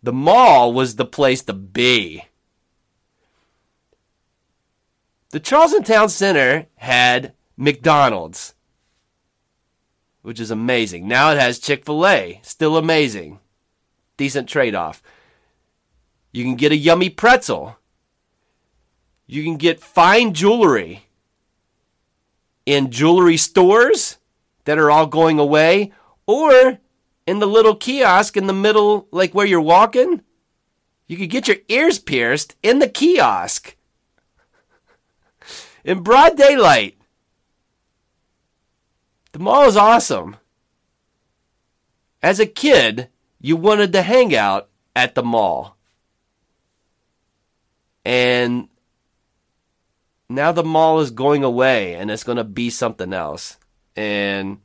the 0.03 0.13
mall 0.13 0.73
was 0.73 0.97
the 0.97 1.05
place 1.05 1.43
to 1.45 1.53
be. 1.53 2.25
The 5.31 5.41
Charleston 5.41 5.85
Town 5.85 6.09
Center 6.09 6.67
had 6.77 7.33
McDonald's, 7.57 8.55
which 10.23 10.41
is 10.41 10.51
amazing. 10.51 11.07
Now 11.07 11.31
it 11.31 11.39
has 11.39 11.59
Chick 11.59 11.85
fil 11.85 12.07
A, 12.07 12.41
still 12.43 12.77
amazing. 12.77 13.39
Decent 14.17 14.49
trade 14.49 14.75
off. 14.75 15.03
You 16.33 16.45
can 16.45 16.57
get 16.57 16.73
a 16.73 16.77
yummy 16.77 17.09
pretzel. 17.09 17.79
You 19.27 19.45
can 19.45 19.57
get 19.59 19.81
fine 19.81 20.35
jewelry 20.35 21.08
in 22.69 22.91
jewelry 22.91 23.39
stores 23.39 24.19
that 24.67 24.77
are 24.77 24.91
all 24.91 25.07
going 25.07 25.39
away, 25.39 25.91
or 26.27 26.79
in 27.27 27.39
the 27.39 27.47
little 27.47 27.75
kiosk 27.75 28.37
in 28.37 28.47
the 28.47 28.53
middle, 28.53 29.09
like 29.11 29.35
where 29.35 29.47
you're 29.47 29.59
walking. 29.59 30.21
You 31.07 31.17
could 31.17 31.31
get 31.31 31.49
your 31.49 31.57
ears 31.69 31.99
pierced 31.99 32.57
in 32.63 32.79
the 32.79 32.89
kiosk 32.89 33.75
in 35.83 36.03
broad 36.03 36.37
daylight. 36.37 36.99
The 39.33 39.39
mall 39.39 39.67
is 39.67 39.77
awesome. 39.79 40.37
As 42.23 42.39
a 42.39 42.45
kid, 42.45 43.09
you 43.41 43.57
wanted 43.57 43.95
to 43.95 44.03
hang 44.03 44.37
out 44.37 44.69
at 44.95 45.15
the 45.15 45.23
mall. 45.23 45.79
And 48.05 48.69
now 50.29 50.53
the 50.53 50.65
mall 50.65 51.01
is 51.01 51.11
going 51.11 51.43
away 51.43 51.95
and 51.95 52.11
it's 52.11 52.25
going 52.25 52.37
to 52.37 52.45
be 52.45 52.71
something 52.71 53.13
else. 53.13 53.59
And 53.97 54.59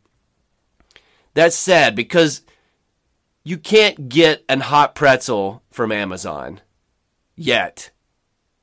that's 1.34 1.56
sad 1.56 1.96
because 1.96 2.42
you 3.44 3.58
can't 3.58 4.10
get 4.10 4.44
an 4.48 4.62
hot 4.62 4.96
pretzel 4.96 5.64
from 5.72 5.92
Amazon 5.92 6.62
yet. 7.36 7.92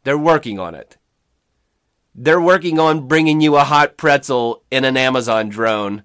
They're 0.04 0.18
working 0.18 0.58
on 0.58 0.74
it. 0.74 0.96
They're 2.14 2.40
working 2.40 2.78
on 2.78 3.06
bringing 3.06 3.40
you 3.40 3.56
a 3.56 3.64
hot 3.64 3.96
pretzel 3.96 4.62
in 4.70 4.84
an 4.84 4.96
Amazon 4.96 5.48
drone 5.48 6.02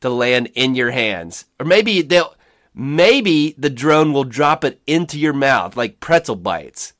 to 0.00 0.10
land 0.10 0.50
in 0.54 0.74
your 0.74 0.90
hands. 0.90 1.46
Or 1.58 1.66
maybe 1.66 2.02
they'll 2.02 2.34
maybe 2.74 3.54
the 3.56 3.70
drone 3.70 4.12
will 4.12 4.24
drop 4.24 4.62
it 4.62 4.80
into 4.86 5.18
your 5.18 5.32
mouth 5.32 5.76
like 5.76 6.00
pretzel 6.00 6.36
bites. 6.36 6.92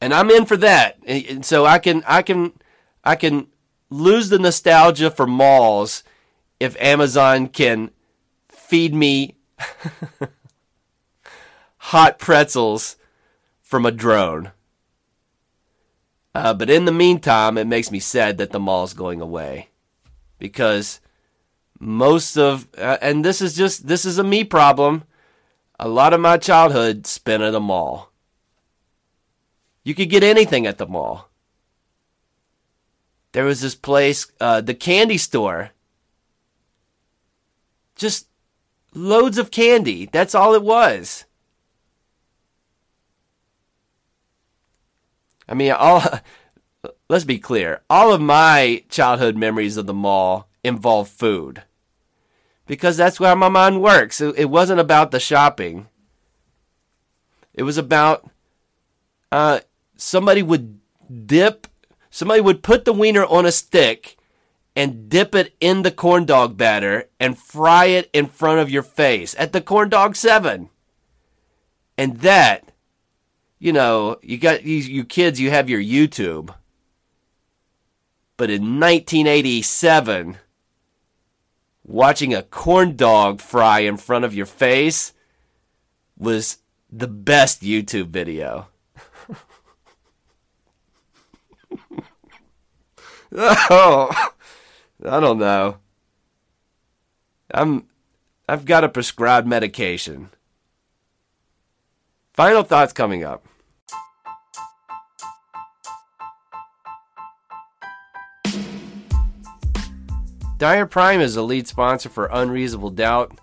And 0.00 0.12
I'm 0.12 0.30
in 0.30 0.44
for 0.46 0.56
that. 0.58 0.98
And 1.06 1.44
so 1.44 1.64
I 1.64 1.78
can 1.78 2.02
I 2.06 2.22
can 2.22 2.52
I 3.04 3.16
can 3.16 3.48
lose 3.90 4.28
the 4.28 4.38
nostalgia 4.38 5.10
for 5.10 5.26
malls 5.26 6.02
if 6.60 6.80
Amazon 6.80 7.48
can 7.48 7.90
feed 8.48 8.94
me 8.94 9.36
hot 11.78 12.18
pretzels 12.18 12.96
from 13.62 13.86
a 13.86 13.92
drone. 13.92 14.52
Uh, 16.34 16.52
but 16.52 16.68
in 16.68 16.84
the 16.84 16.92
meantime, 16.92 17.56
it 17.56 17.66
makes 17.66 17.90
me 17.90 17.98
sad 17.98 18.36
that 18.38 18.50
the 18.50 18.60
mall's 18.60 18.92
going 18.92 19.22
away 19.22 19.70
because 20.38 21.00
most 21.78 22.36
of 22.36 22.68
uh, 22.76 22.98
and 23.00 23.24
this 23.24 23.40
is 23.40 23.54
just 23.54 23.86
this 23.86 24.04
is 24.04 24.18
a 24.18 24.24
me 24.24 24.44
problem. 24.44 25.04
A 25.78 25.88
lot 25.88 26.12
of 26.12 26.20
my 26.20 26.36
childhood 26.36 27.06
spent 27.06 27.42
at 27.42 27.54
a 27.54 27.60
mall. 27.60 28.10
You 29.86 29.94
could 29.94 30.10
get 30.10 30.24
anything 30.24 30.66
at 30.66 30.78
the 30.78 30.86
mall. 30.88 31.30
There 33.30 33.44
was 33.44 33.60
this 33.60 33.76
place, 33.76 34.26
uh, 34.40 34.60
the 34.60 34.74
candy 34.74 35.16
store. 35.16 35.70
Just 37.94 38.26
loads 38.94 39.38
of 39.38 39.52
candy. 39.52 40.06
That's 40.06 40.34
all 40.34 40.54
it 40.54 40.64
was. 40.64 41.24
I 45.48 45.54
mean, 45.54 45.70
all 45.70 46.02
let's 47.08 47.24
be 47.24 47.38
clear. 47.38 47.82
All 47.88 48.12
of 48.12 48.20
my 48.20 48.82
childhood 48.88 49.36
memories 49.36 49.76
of 49.76 49.86
the 49.86 49.94
mall 49.94 50.48
involve 50.64 51.08
food. 51.08 51.62
Because 52.66 52.96
that's 52.96 53.20
where 53.20 53.36
my 53.36 53.48
mind 53.48 53.80
works. 53.82 54.20
It, 54.20 54.50
wasn't 54.50 54.80
about 54.80 55.12
the 55.12 55.20
shopping. 55.20 55.86
It 57.54 57.62
was 57.62 57.78
about 57.78 58.28
uh, 59.30 59.60
somebody 59.96 60.42
would 60.42 60.78
dip, 61.26 61.66
somebody 62.10 62.40
would 62.40 62.62
put 62.62 62.84
the 62.84 62.92
wiener 62.92 63.24
on 63.24 63.46
a 63.46 63.52
stick 63.52 64.16
and 64.76 65.08
dip 65.08 65.34
it 65.34 65.56
in 65.58 65.82
the 65.82 65.90
corn 65.90 66.26
dog 66.26 66.56
batter 66.56 67.08
and 67.18 67.38
fry 67.38 67.86
it 67.86 68.10
in 68.12 68.26
front 68.26 68.60
of 68.60 68.70
your 68.70 68.82
face 68.82 69.34
at 69.38 69.52
the 69.52 69.60
corn 69.60 69.88
dog 69.88 70.14
7 70.14 70.68
and 71.96 72.18
that 72.18 72.72
you 73.58 73.72
know 73.72 74.18
you 74.22 74.36
got 74.36 74.64
you, 74.64 74.76
you 74.76 75.04
kids 75.04 75.40
you 75.40 75.50
have 75.50 75.70
your 75.70 75.80
youtube. 75.80 76.54
But 78.36 78.50
in 78.50 78.78
1987 78.78 80.36
watching 81.82 82.34
a 82.34 82.42
corn 82.42 82.96
dog 82.96 83.40
fry 83.40 83.80
in 83.80 83.96
front 83.96 84.26
of 84.26 84.34
your 84.34 84.46
face 84.46 85.14
was 86.18 86.58
the 86.90 87.08
best 87.08 87.62
youtube 87.62 88.08
video 88.08 88.68
oh 93.32 94.10
I 95.04 95.20
don't 95.20 95.38
know. 95.38 95.78
I'm 97.52 97.86
I've 98.48 98.64
got 98.64 98.84
a 98.84 98.88
prescribed 98.88 99.46
medication. 99.46 100.30
Final 102.34 102.62
thoughts 102.62 102.92
coming 102.92 103.24
up. 103.24 103.46
Dyer 110.58 110.86
Prime 110.86 111.20
is 111.20 111.36
a 111.36 111.42
lead 111.42 111.68
sponsor 111.68 112.08
for 112.08 112.30
Unreasonable 112.32 112.90
Doubt. 112.90 113.38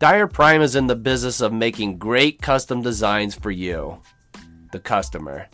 Dyer 0.00 0.26
Prime 0.26 0.60
is 0.60 0.74
in 0.74 0.88
the 0.88 0.96
business 0.96 1.40
of 1.40 1.52
making 1.52 1.98
great 1.98 2.42
custom 2.42 2.82
designs 2.82 3.36
for 3.36 3.52
you, 3.52 4.00
the 4.72 4.80
customer. 4.80 5.48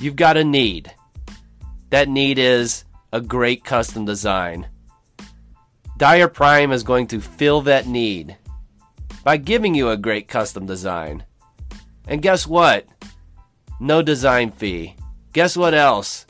You've 0.00 0.16
got 0.16 0.38
a 0.38 0.44
need. 0.44 0.90
That 1.94 2.08
need 2.08 2.40
is 2.40 2.84
a 3.12 3.20
great 3.20 3.62
custom 3.62 4.04
design. 4.04 4.66
Dyer 5.96 6.26
Prime 6.26 6.72
is 6.72 6.82
going 6.82 7.06
to 7.06 7.20
fill 7.20 7.60
that 7.60 7.86
need 7.86 8.36
by 9.22 9.36
giving 9.36 9.76
you 9.76 9.90
a 9.90 9.96
great 9.96 10.26
custom 10.26 10.66
design. 10.66 11.22
And 12.08 12.20
guess 12.20 12.48
what? 12.48 12.88
No 13.78 14.02
design 14.02 14.50
fee. 14.50 14.96
Guess 15.32 15.56
what 15.56 15.72
else? 15.72 16.26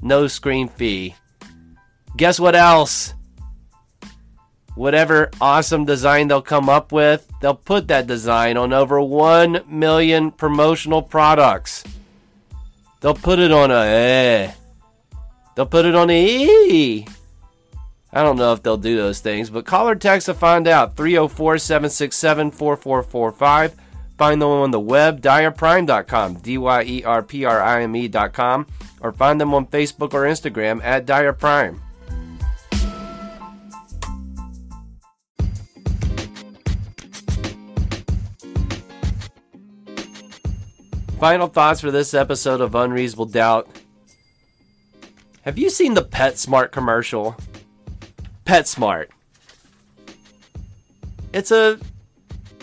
No 0.00 0.28
screen 0.28 0.66
fee. 0.66 1.14
Guess 2.16 2.40
what 2.40 2.56
else? 2.56 3.12
Whatever 4.76 5.30
awesome 5.42 5.84
design 5.84 6.28
they'll 6.28 6.40
come 6.40 6.70
up 6.70 6.90
with, 6.90 7.30
they'll 7.42 7.54
put 7.54 7.88
that 7.88 8.06
design 8.06 8.56
on 8.56 8.72
over 8.72 8.98
1 8.98 9.64
million 9.68 10.30
promotional 10.30 11.02
products. 11.02 11.84
They'll 13.00 13.12
put 13.12 13.40
it 13.40 13.52
on 13.52 13.70
a 13.70 13.84
eh, 13.84 14.52
They'll 15.54 15.66
put 15.66 15.84
it 15.84 15.94
on 15.94 16.08
the 16.08 16.14
E. 16.14 17.06
I 18.12 18.22
don't 18.22 18.36
know 18.36 18.52
if 18.52 18.62
they'll 18.62 18.76
do 18.76 18.96
those 18.96 19.20
things, 19.20 19.48
but 19.48 19.64
call 19.64 19.88
or 19.88 19.94
text 19.94 20.26
to 20.26 20.34
find 20.34 20.68
out. 20.68 20.96
304 20.96 21.58
767 21.58 22.50
4445. 22.50 23.74
Find 24.18 24.40
them 24.40 24.48
on 24.48 24.70
the 24.70 24.80
web, 24.80 25.20
dyerprime.com, 25.22 26.34
D 26.34 26.58
Y 26.58 26.82
E 26.82 27.04
R 27.04 27.22
P 27.22 27.44
R 27.44 27.60
I 27.62 27.82
M 27.82 27.96
E.com, 27.96 28.66
or 29.00 29.12
find 29.12 29.40
them 29.40 29.54
on 29.54 29.66
Facebook 29.66 30.12
or 30.14 30.24
Instagram 30.24 30.82
at 30.84 31.06
Dyer 31.06 31.32
Prime. 31.32 31.80
Final 41.18 41.46
thoughts 41.46 41.80
for 41.80 41.90
this 41.90 42.14
episode 42.14 42.60
of 42.60 42.74
Unreasonable 42.74 43.26
Doubt. 43.26 43.68
Have 45.42 45.58
you 45.58 45.70
seen 45.70 45.94
the 45.94 46.04
PetSmart 46.04 46.70
commercial? 46.70 47.36
PetSmart. 48.46 49.08
It's 51.32 51.50
a 51.50 51.80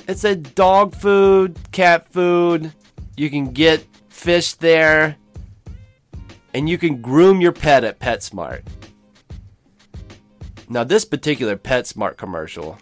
it's 0.08 0.24
a 0.24 0.34
dog 0.36 0.96
food, 0.96 1.58
cat 1.74 2.08
food. 2.08 2.72
You 3.18 3.30
can 3.30 3.52
get 3.52 3.86
fish 4.08 4.54
there 4.54 5.18
and 6.54 6.70
you 6.70 6.78
can 6.78 7.02
groom 7.02 7.42
your 7.42 7.52
pet 7.52 7.84
at 7.84 8.00
PetSmart. 8.00 8.62
Now 10.70 10.86
this 10.86 11.04
particular 11.04 11.58
PetSmart 11.58 12.16
commercial 12.16 12.80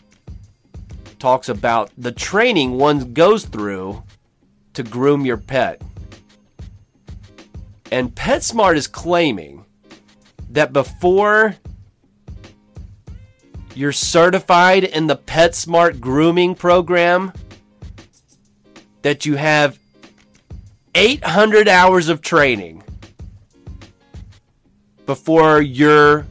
talks 1.18 1.50
about 1.50 1.90
the 1.98 2.12
training 2.12 2.78
one 2.78 3.14
goes 3.14 3.46
through 3.46 4.04
to 4.76 4.84
groom 4.84 5.26
your 5.26 5.38
pet. 5.38 5.82
And 7.92 8.14
PetSmart 8.14 8.76
is 8.76 8.86
claiming 8.86 9.64
that 10.50 10.74
before 10.74 11.56
you're 13.76 13.92
certified 13.92 14.84
in 14.84 15.08
the 15.08 15.16
PetSmart 15.16 16.00
grooming 16.00 16.56
program, 16.56 17.32
that 19.04 19.26
you 19.26 19.36
have 19.36 19.78
800 20.96 21.68
hours 21.68 22.10
of 22.10 22.22
training 22.22 22.84
before 25.06 25.62
you're, 25.62 26.26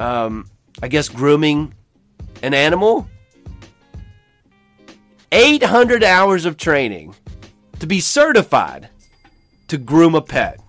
um, 0.00 0.48
I 0.82 0.88
guess, 0.88 1.08
grooming 1.08 1.74
an 2.42 2.54
animal. 2.54 3.08
800 5.32 6.02
hours 6.02 6.44
of 6.44 6.56
training 6.56 7.14
to 7.78 7.86
be 7.86 8.00
certified 8.00 8.88
to 9.68 9.78
groom 9.78 10.14
a 10.14 10.20
pet. 10.20 10.60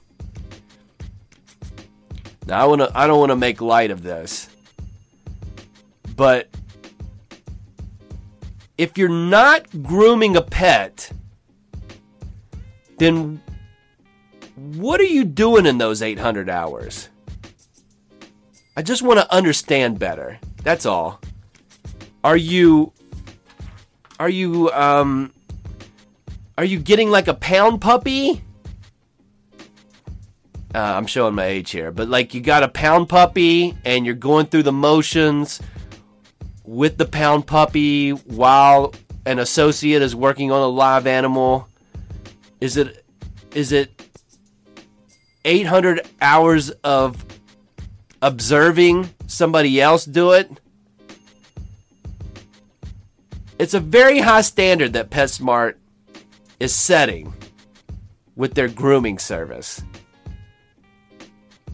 Now 2.45 2.61
I 2.61 2.65
want 2.65 2.81
to 2.81 2.91
I 2.93 3.07
don't 3.07 3.19
want 3.19 3.31
to 3.31 3.35
make 3.35 3.61
light 3.61 3.91
of 3.91 4.03
this. 4.03 4.49
But 6.15 6.49
if 8.77 8.97
you're 8.97 9.09
not 9.09 9.83
grooming 9.83 10.35
a 10.35 10.41
pet, 10.41 11.11
then 12.97 13.41
what 14.55 14.99
are 14.99 15.03
you 15.03 15.23
doing 15.23 15.65
in 15.65 15.77
those 15.77 16.01
800 16.01 16.49
hours? 16.49 17.09
I 18.75 18.81
just 18.81 19.01
want 19.01 19.19
to 19.19 19.33
understand 19.33 19.99
better. 19.99 20.39
That's 20.63 20.85
all. 20.85 21.19
Are 22.23 22.37
you 22.37 22.93
are 24.19 24.29
you 24.29 24.69
um 24.71 25.33
are 26.57 26.63
you 26.63 26.79
getting 26.79 27.09
like 27.09 27.27
a 27.27 27.33
pound 27.33 27.81
puppy? 27.81 28.43
Uh, 30.73 30.79
I'm 30.79 31.05
showing 31.05 31.35
my 31.35 31.45
age 31.45 31.71
here, 31.71 31.91
but 31.91 32.07
like 32.07 32.33
you 32.33 32.39
got 32.39 32.63
a 32.63 32.69
pound 32.69 33.09
puppy 33.09 33.77
and 33.83 34.05
you're 34.05 34.15
going 34.15 34.45
through 34.45 34.63
the 34.63 34.71
motions 34.71 35.59
with 36.63 36.97
the 36.97 37.05
pound 37.05 37.45
puppy 37.45 38.11
while 38.11 38.93
an 39.25 39.39
associate 39.39 40.01
is 40.01 40.15
working 40.15 40.51
on 40.51 40.61
a 40.61 40.67
live 40.67 41.07
animal. 41.07 41.67
Is 42.61 42.77
it 42.77 43.03
is 43.53 43.73
it 43.73 44.01
800 45.43 46.07
hours 46.21 46.69
of 46.83 47.25
observing 48.21 49.09
somebody 49.27 49.81
else 49.81 50.05
do 50.05 50.31
it? 50.31 50.49
It's 53.59 53.73
a 53.73 53.79
very 53.79 54.19
high 54.19 54.41
standard 54.41 54.93
that 54.93 55.09
PetSmart 55.09 55.75
is 56.59 56.73
setting 56.73 57.33
with 58.35 58.53
their 58.53 58.67
grooming 58.67 59.19
service. 59.19 59.83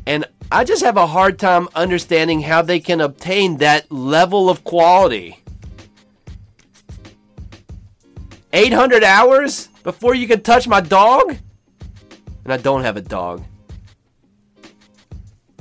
And 0.07 0.23
I 0.49 0.63
just 0.63 0.85
have 0.85 0.95
a 0.95 1.05
hard 1.05 1.37
time 1.37 1.67
understanding 1.75 2.39
how 2.39 2.61
they 2.61 2.79
can 2.79 3.01
obtain 3.01 3.57
that 3.57 3.91
level 3.91 4.49
of 4.49 4.63
quality. 4.63 5.43
800 8.53 9.03
hours 9.03 9.67
before 9.83 10.15
you 10.15 10.25
can 10.25 10.41
touch 10.41 10.65
my 10.65 10.79
dog? 10.79 11.35
And 12.45 12.53
I 12.53 12.55
don't 12.55 12.83
have 12.83 12.95
a 12.95 13.01
dog. 13.01 13.43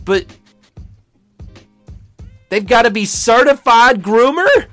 But 0.04 0.26
they've 2.48 2.64
got 2.64 2.82
to 2.82 2.90
be 2.92 3.04
certified 3.04 4.00
groomer? 4.00 4.66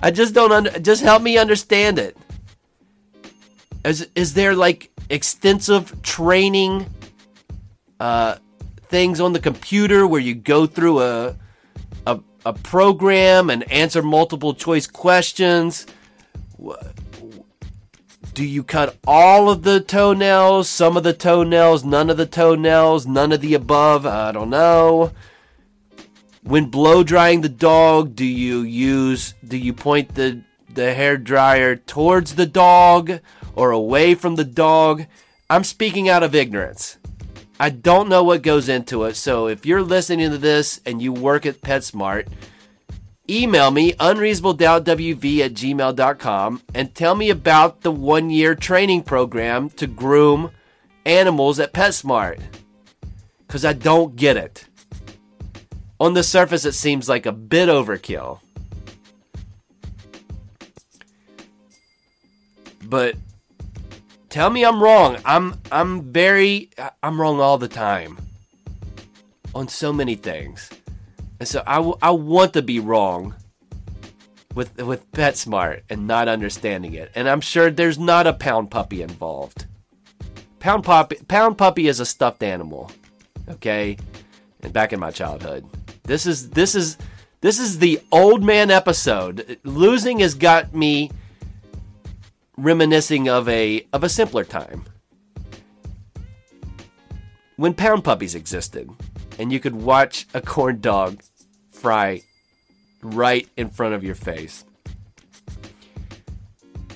I 0.00 0.12
just 0.12 0.34
don't 0.34 0.52
under, 0.52 0.70
just 0.78 1.02
help 1.02 1.20
me 1.20 1.36
understand 1.36 1.98
it. 1.98 2.16
Is 3.84 4.08
is 4.14 4.34
there 4.34 4.54
like 4.54 4.90
extensive 5.08 6.02
training 6.02 6.86
uh, 7.98 8.36
things 8.88 9.20
on 9.20 9.32
the 9.32 9.40
computer 9.40 10.06
where 10.06 10.20
you 10.20 10.34
go 10.34 10.66
through 10.66 11.00
a, 11.00 11.36
a 12.06 12.20
a 12.44 12.52
program 12.52 13.48
and 13.48 13.70
answer 13.72 14.02
multiple 14.02 14.54
choice 14.54 14.86
questions? 14.86 15.86
Do 18.34 18.44
you 18.44 18.62
cut 18.62 18.96
all 19.06 19.50
of 19.50 19.62
the 19.62 19.80
toenails, 19.80 20.68
some 20.68 20.96
of 20.96 21.02
the 21.02 21.12
toenails, 21.12 21.84
none 21.84 22.10
of 22.10 22.16
the 22.16 22.26
toenails, 22.26 23.06
none 23.06 23.32
of 23.32 23.40
the 23.40 23.54
above? 23.54 24.04
I 24.06 24.30
don't 24.32 24.50
know. 24.50 25.12
When 26.42 26.66
blow 26.66 27.02
drying 27.02 27.40
the 27.40 27.48
dog, 27.48 28.14
do 28.14 28.24
you 28.26 28.60
use 28.60 29.34
do 29.46 29.56
you 29.56 29.72
point 29.72 30.14
the 30.14 30.42
the 30.74 30.94
hair 30.94 31.16
dryer 31.16 31.76
towards 31.76 32.34
the 32.34 32.46
dog 32.46 33.20
or 33.54 33.70
away 33.70 34.14
from 34.14 34.36
the 34.36 34.44
dog? 34.44 35.06
I'm 35.48 35.64
speaking 35.64 36.08
out 36.08 36.22
of 36.22 36.34
ignorance. 36.34 36.98
I 37.58 37.68
don't 37.68 38.08
know 38.08 38.24
what 38.24 38.42
goes 38.42 38.68
into 38.68 39.04
it. 39.04 39.16
So 39.16 39.46
if 39.46 39.66
you're 39.66 39.82
listening 39.82 40.30
to 40.30 40.38
this 40.38 40.80
and 40.86 41.02
you 41.02 41.12
work 41.12 41.44
at 41.44 41.60
PetSmart, 41.60 42.28
email 43.28 43.70
me 43.70 43.92
unreasonabledoubtwv 43.92 45.40
at 45.40 45.52
gmail.com 45.52 46.62
and 46.74 46.94
tell 46.94 47.14
me 47.14 47.28
about 47.28 47.82
the 47.82 47.90
one 47.90 48.30
year 48.30 48.54
training 48.54 49.02
program 49.02 49.68
to 49.70 49.86
groom 49.86 50.52
animals 51.04 51.60
at 51.60 51.74
PetSmart. 51.74 52.40
Because 53.46 53.64
I 53.64 53.72
don't 53.74 54.16
get 54.16 54.36
it. 54.36 54.66
On 55.98 56.14
the 56.14 56.22
surface, 56.22 56.64
it 56.64 56.72
seems 56.72 57.10
like 57.10 57.26
a 57.26 57.32
bit 57.32 57.68
overkill. 57.68 58.40
But 62.90 63.14
tell 64.28 64.50
me 64.50 64.64
I'm 64.64 64.82
wrong. 64.82 65.16
I'm 65.24 65.54
I'm 65.70 66.12
very 66.12 66.70
I'm 67.02 67.20
wrong 67.20 67.40
all 67.40 67.56
the 67.56 67.68
time 67.68 68.18
on 69.54 69.68
so 69.68 69.92
many 69.92 70.16
things. 70.16 70.68
And 71.38 71.48
so 71.48 71.62
I, 71.66 71.76
w- 71.76 71.96
I 72.02 72.10
want 72.10 72.52
to 72.54 72.62
be 72.62 72.80
wrong 72.80 73.34
with 74.54 74.76
with 74.82 75.10
PetSmart 75.12 75.82
and 75.88 76.08
not 76.08 76.26
understanding 76.26 76.94
it. 76.94 77.12
And 77.14 77.28
I'm 77.28 77.40
sure 77.40 77.70
there's 77.70 77.98
not 77.98 78.26
a 78.26 78.32
pound 78.32 78.72
puppy 78.72 79.02
involved. 79.02 79.66
Pound 80.58 80.82
puppy 80.82 81.16
pound 81.28 81.56
puppy 81.58 81.86
is 81.86 82.00
a 82.00 82.04
stuffed 82.04 82.42
animal. 82.42 82.90
Okay? 83.48 83.96
And 84.62 84.72
back 84.72 84.92
in 84.92 84.98
my 84.98 85.12
childhood. 85.12 85.64
This 86.02 86.26
is 86.26 86.50
this 86.50 86.74
is 86.74 86.98
this 87.40 87.60
is 87.60 87.78
the 87.78 88.00
old 88.10 88.42
man 88.42 88.70
episode. 88.72 89.58
Losing 89.62 90.18
has 90.18 90.34
got 90.34 90.74
me 90.74 91.12
reminiscing 92.60 93.28
of 93.28 93.48
a 93.48 93.86
of 93.92 94.04
a 94.04 94.08
simpler 94.08 94.44
time 94.44 94.84
when 97.56 97.72
pound 97.72 98.04
puppies 98.04 98.34
existed 98.34 98.88
and 99.38 99.50
you 99.50 99.58
could 99.58 99.74
watch 99.74 100.26
a 100.34 100.40
corn 100.40 100.80
dog 100.80 101.22
fry 101.70 102.22
right 103.02 103.48
in 103.56 103.70
front 103.70 103.94
of 103.94 104.04
your 104.04 104.14
face. 104.14 104.64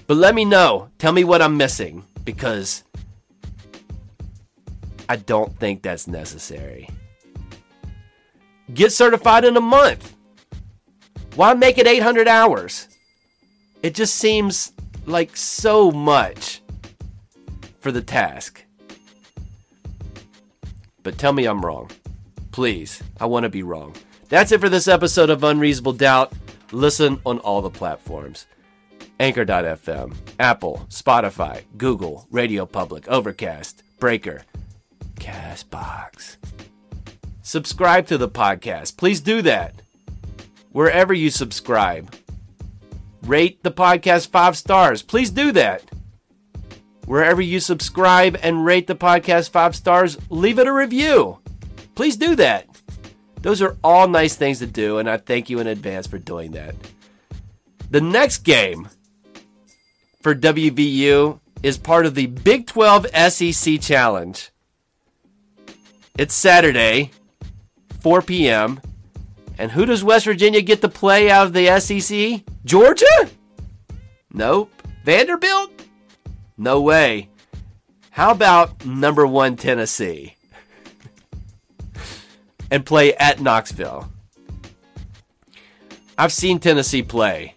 But 0.07 0.19
let 0.19 0.35
me 0.35 0.45
know. 0.45 0.91
Tell 0.99 1.13
me 1.13 1.25
what 1.25 1.41
I'm 1.41 1.57
missing 1.57 2.05
because 2.25 2.85
I 5.09 5.17
don't 5.17 5.59
think 5.59 5.81
that's 5.81 6.07
necessary. 6.07 6.91
Get 8.73 8.93
certified 8.93 9.47
in 9.47 9.57
a 9.57 9.63
month. 9.63 10.15
Why 11.37 11.55
make 11.55 11.79
it 11.79 11.87
800 11.87 12.29
hours? 12.29 12.89
It 13.83 13.95
just 13.95 14.15
seems 14.15 14.73
like 15.07 15.37
so 15.37 15.91
much 15.91 16.63
for 17.81 17.93
the 17.93 18.03
task. 18.03 18.65
But 21.03 21.19
tell 21.19 21.33
me 21.33 21.45
I'm 21.45 21.65
wrong. 21.65 21.91
Please, 22.51 23.03
I 23.21 23.27
want 23.27 23.45
to 23.45 23.51
be 23.51 23.63
wrong. 23.63 23.95
That's 24.29 24.53
it 24.53 24.61
for 24.61 24.69
this 24.69 24.89
episode 24.89 25.31
of 25.31 25.45
Unreasonable 25.45 25.93
Doubt. 25.93 26.33
Listen 26.73 27.21
on 27.27 27.39
all 27.41 27.63
the 27.63 27.71
platforms 27.71 28.47
Anchor.fm, 29.21 30.17
Apple, 30.41 30.87
Spotify, 30.89 31.63
Google, 31.77 32.27
Radio 32.31 32.67
Public, 32.67 33.07
Overcast, 33.09 33.83
Breaker, 34.01 34.43
Castbox. 35.17 36.37
Subscribe 37.43 38.07
to 38.07 38.19
the 38.19 38.29
podcast. 38.29 38.97
Please 38.97 39.21
do 39.21 39.43
that. 39.43 39.75
Wherever 40.73 41.15
you 41.15 41.31
subscribe, 41.31 42.13
rate 43.27 43.63
the 43.63 43.71
podcast 43.71 44.29
five 44.29 44.57
stars. 44.57 45.03
Please 45.03 45.31
do 45.31 45.53
that. 45.53 45.83
Wherever 47.07 47.43
you 47.43 47.61
subscribe 47.61 48.39
and 48.43 48.65
rate 48.65 48.87
the 48.87 48.95
podcast 48.95 49.51
five 49.51 49.77
stars, 49.77 50.17
leave 50.31 50.59
it 50.59 50.67
a 50.67 50.73
review. 50.73 51.39
Please 51.95 52.17
do 52.17 52.35
that. 52.37 52.67
Those 53.43 53.61
are 53.61 53.77
all 53.85 54.09
nice 54.09 54.37
things 54.37 54.61
to 54.61 54.67
do, 54.67 54.99
and 54.99 55.09
I 55.09 55.19
thank 55.19 55.51
you 55.51 55.59
in 55.59 55.67
advance 55.67 56.07
for 56.07 56.19
doing 56.19 56.53
that. 56.53 56.75
The 57.91 58.01
next 58.01 58.39
game 58.39 58.89
for 60.23 60.35
WVU 60.35 61.41
is 61.63 61.77
part 61.77 62.07
of 62.07 62.15
the 62.15 62.27
Big 62.27 62.67
12 62.67 63.07
SEC 63.31 63.81
Challenge. 63.81 64.51
It's 66.17 66.35
Saturday, 66.35 67.11
4 68.01 68.23
p.m. 68.23 68.81
And 69.59 69.71
who 69.71 69.87
does 69.87 70.03
West 70.03 70.25
Virginia 70.25 70.61
get 70.61 70.81
to 70.81 70.89
play 70.89 71.31
out 71.31 71.47
of 71.47 71.53
the 71.53 71.79
SEC? 71.81 72.43
Georgia? 72.65 73.31
Nope. 74.33 74.71
Vanderbilt? 75.05 75.71
No 76.57 76.81
way. 76.81 77.29
How 78.11 78.31
about 78.31 78.85
number 78.85 79.27
one 79.27 79.57
Tennessee? 79.57 80.37
and 82.71 82.85
play 82.85 83.15
at 83.15 83.41
Knoxville. 83.41 84.11
I've 86.17 86.33
seen 86.33 86.59
Tennessee 86.59 87.03
play. 87.03 87.55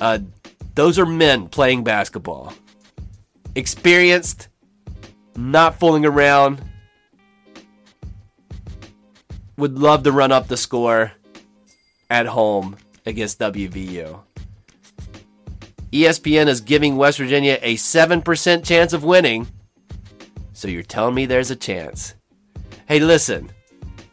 Uh, 0.00 0.20
those 0.74 0.98
are 0.98 1.06
men 1.06 1.48
playing 1.48 1.84
basketball. 1.84 2.52
Experienced, 3.54 4.48
not 5.36 5.78
fooling 5.78 6.06
around. 6.06 6.62
Would 9.58 9.78
love 9.78 10.04
to 10.04 10.12
run 10.12 10.32
up 10.32 10.48
the 10.48 10.56
score 10.56 11.12
at 12.08 12.26
home 12.26 12.76
against 13.04 13.40
WVU. 13.40 14.20
ESPN 15.92 16.46
is 16.46 16.60
giving 16.60 16.96
West 16.96 17.18
Virginia 17.18 17.58
a 17.60 17.74
7% 17.74 18.64
chance 18.64 18.92
of 18.92 19.04
winning. 19.04 19.48
So 20.52 20.68
you're 20.68 20.82
telling 20.82 21.14
me 21.14 21.26
there's 21.26 21.50
a 21.50 21.56
chance. 21.56 22.14
Hey, 22.86 23.00
listen. 23.00 23.50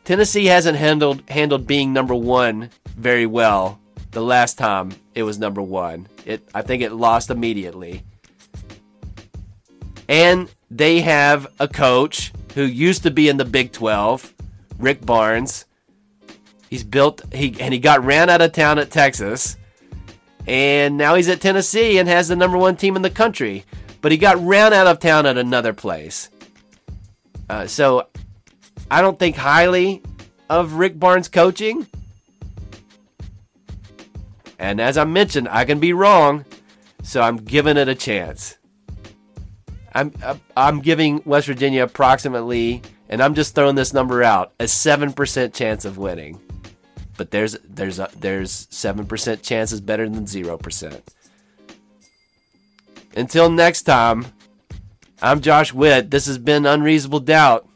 Tennessee 0.04 0.46
hasn't 0.46 0.78
handled 0.78 1.24
handled 1.30 1.66
being 1.66 1.94
number 1.94 2.16
1 2.16 2.70
very 2.98 3.26
well 3.26 3.80
the 4.12 4.22
last 4.22 4.58
time 4.58 4.92
it 5.14 5.24
was 5.24 5.40
number 5.40 5.62
1. 5.62 6.08
It 6.26 6.48
I 6.54 6.62
think 6.62 6.82
it 6.82 6.92
lost 6.92 7.30
immediately. 7.30 8.04
And 10.08 10.50
they 10.70 11.02
have 11.02 11.48
a 11.60 11.68
coach 11.68 12.32
who 12.54 12.64
used 12.64 13.04
to 13.04 13.12
be 13.12 13.30
in 13.30 13.38
the 13.38 13.46
Big 13.46 13.72
12, 13.72 14.35
Rick 14.78 15.06
Barnes. 15.06 15.66
He's 16.70 16.84
built 16.84 17.22
he 17.34 17.56
and 17.60 17.74
he 17.74 17.80
got 17.80 18.04
ran 18.04 18.30
out 18.30 18.42
of 18.42 18.52
town 18.52 18.80
at 18.80 18.92
Texas. 18.92 19.58
And 20.48 20.98
now 20.98 21.16
he's 21.16 21.30
at 21.30 21.42
Tennessee 21.42 21.98
and 21.98 22.08
has 22.08 22.28
the 22.28 22.36
number 22.36 22.58
one 22.58 22.76
team 22.76 22.96
in 22.96 23.02
the 23.02 23.10
country. 23.10 23.66
But 24.02 24.12
he 24.12 24.18
got 24.18 24.38
ran 24.46 24.74
out 24.74 24.88
of 24.88 25.00
town 25.00 25.26
at 25.26 25.38
another 25.38 25.74
place. 25.74 26.30
Uh, 27.50 27.68
so 27.68 28.08
I 28.92 29.02
don't 29.02 29.18
think 29.18 29.36
highly 29.36 30.04
of 30.50 30.74
Rick 30.74 31.00
Barnes' 31.00 31.28
coaching. 31.28 31.88
And 34.60 34.80
as 34.80 34.98
I 34.98 35.04
mentioned, 35.04 35.48
I 35.50 35.66
can 35.66 35.80
be 35.80 35.94
wrong. 35.94 36.46
So 37.04 37.22
I'm 37.22 37.38
giving 37.38 37.78
it 37.78 37.88
a 37.88 37.96
chance. 37.96 38.58
I'm 39.94 40.12
I'm 40.58 40.82
giving 40.82 41.22
West 41.26 41.48
Virginia 41.48 41.84
approximately, 41.84 42.82
and 43.16 43.24
I'm 43.24 43.34
just 43.34 43.56
throwing 43.56 43.76
this 43.76 43.94
number 43.94 44.22
out, 44.22 44.52
a 44.60 44.68
seven 44.68 45.14
percent 45.14 45.54
chance 45.54 45.86
of 45.86 45.98
winning 45.98 46.42
but 47.18 47.32
there's 47.32 47.58
there's 47.64 48.00
a, 48.00 48.10
there's 48.18 48.68
7% 48.68 49.42
chances 49.42 49.82
better 49.82 50.08
than 50.10 50.26
0%. 50.26 51.02
Until 53.16 53.50
next 53.50 53.84
time, 53.84 54.26
I'm 55.22 55.42
Josh 55.42 55.74
Witt. 55.74 56.12
This 56.12 56.26
has 56.26 56.38
been 56.38 56.66
Unreasonable 56.66 57.22
Doubt. 57.22 57.68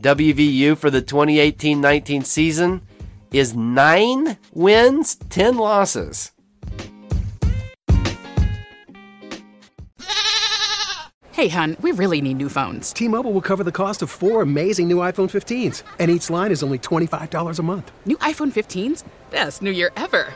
WVU 0.00 0.76
for 0.76 0.90
the 0.90 1.00
2018-19 1.00 2.26
season 2.26 2.82
is 3.32 3.54
9 3.54 4.36
wins, 4.52 5.14
10 5.14 5.56
losses. 5.56 6.32
Hey, 11.34 11.48
hun, 11.48 11.76
we 11.80 11.90
really 11.90 12.20
need 12.20 12.36
new 12.36 12.48
phones. 12.48 12.92
T 12.92 13.08
Mobile 13.08 13.32
will 13.32 13.40
cover 13.40 13.64
the 13.64 13.72
cost 13.72 14.02
of 14.02 14.08
four 14.08 14.42
amazing 14.42 14.86
new 14.86 14.98
iPhone 14.98 15.28
15s, 15.28 15.82
and 15.98 16.08
each 16.08 16.30
line 16.30 16.52
is 16.52 16.62
only 16.62 16.78
$25 16.78 17.58
a 17.58 17.62
month. 17.64 17.90
New 18.06 18.16
iPhone 18.18 18.52
15s? 18.52 19.02
Best 19.32 19.60
new 19.60 19.72
year 19.72 19.90
ever. 19.96 20.32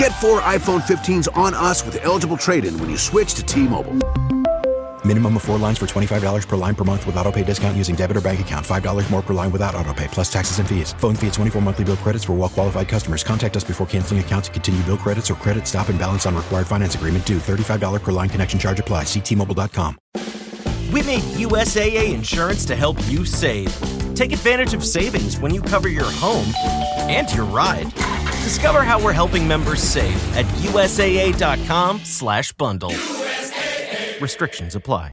Get 0.00 0.10
four 0.20 0.40
iPhone 0.40 0.80
15s 0.80 1.28
on 1.36 1.54
us 1.54 1.84
with 1.86 2.04
eligible 2.04 2.36
trade 2.36 2.64
in 2.64 2.76
when 2.78 2.90
you 2.90 2.96
switch 2.98 3.34
to 3.34 3.44
T 3.44 3.68
Mobile. 3.68 4.29
Minimum 5.10 5.38
of 5.38 5.42
four 5.42 5.58
lines 5.58 5.76
for 5.76 5.86
$25 5.86 6.46
per 6.46 6.56
line 6.56 6.76
per 6.76 6.84
month 6.84 7.04
with 7.04 7.16
auto 7.16 7.32
pay 7.32 7.42
discount 7.42 7.76
using 7.76 7.96
debit 7.96 8.16
or 8.16 8.20
bank 8.20 8.40
account. 8.40 8.64
$5 8.64 9.10
more 9.10 9.22
per 9.22 9.34
line 9.34 9.50
without 9.50 9.74
auto 9.74 9.92
pay, 9.92 10.06
plus 10.06 10.32
taxes 10.32 10.60
and 10.60 10.68
fees. 10.68 10.92
Phone 11.00 11.16
fee 11.16 11.26
at 11.26 11.32
24 11.32 11.60
monthly 11.62 11.84
bill 11.84 11.96
credits 11.96 12.22
for 12.22 12.34
well 12.34 12.48
qualified 12.48 12.86
customers. 12.86 13.24
Contact 13.24 13.56
us 13.56 13.64
before 13.64 13.88
canceling 13.88 14.20
account 14.20 14.44
to 14.44 14.52
continue 14.52 14.80
bill 14.84 14.96
credits 14.96 15.28
or 15.28 15.34
credit 15.34 15.66
stop 15.66 15.88
and 15.88 15.98
balance 15.98 16.26
on 16.26 16.36
required 16.36 16.68
finance 16.68 16.94
agreement 16.94 17.26
due. 17.26 17.38
$35 17.38 18.00
per 18.00 18.12
line 18.12 18.28
connection 18.28 18.56
charge 18.56 18.78
apply. 18.78 19.02
Ctmobile.com. 19.02 19.98
We 20.92 21.02
made 21.02 21.24
USAA 21.42 22.14
insurance 22.14 22.64
to 22.66 22.76
help 22.76 22.96
you 23.08 23.24
save. 23.24 23.76
Take 24.14 24.32
advantage 24.32 24.74
of 24.74 24.84
savings 24.84 25.40
when 25.40 25.52
you 25.52 25.60
cover 25.60 25.88
your 25.88 26.08
home 26.08 26.52
and 27.10 27.28
your 27.34 27.46
ride. 27.46 27.92
Discover 28.44 28.82
how 28.82 29.02
we're 29.02 29.12
helping 29.12 29.48
members 29.48 29.82
save 29.82 30.36
at 30.36 30.44
USAA.com 30.70 31.98
slash 32.04 32.52
bundle. 32.52 32.94
Restrictions 34.20 34.74
apply. 34.74 35.08